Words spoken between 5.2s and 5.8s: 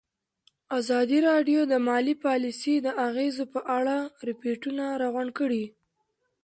کړي.